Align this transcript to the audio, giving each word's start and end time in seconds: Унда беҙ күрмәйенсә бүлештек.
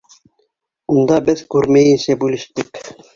Унда 0.95 1.19
беҙ 1.27 1.43
күрмәйенсә 1.55 2.17
бүлештек. 2.25 2.81